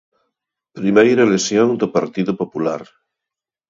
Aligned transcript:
Primeira 0.77 1.29
lección 1.33 1.69
do 1.81 1.87
Partido 1.97 2.33
Popular. 2.41 2.81